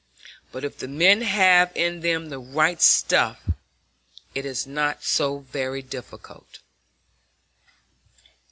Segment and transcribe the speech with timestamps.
[0.51, 3.37] But if the men have in them the right stuff,
[4.33, 6.57] it is not so very difficult.